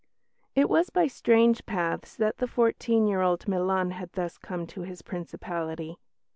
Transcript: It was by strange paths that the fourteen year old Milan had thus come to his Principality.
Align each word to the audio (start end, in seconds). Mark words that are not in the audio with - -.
It 0.55 0.67
was 0.67 0.89
by 0.89 1.05
strange 1.05 1.63
paths 1.67 2.15
that 2.15 2.39
the 2.39 2.47
fourteen 2.47 3.05
year 3.05 3.21
old 3.21 3.47
Milan 3.47 3.91
had 3.91 4.13
thus 4.13 4.39
come 4.39 4.65
to 4.65 4.81
his 4.81 5.03
Principality. 5.03 5.99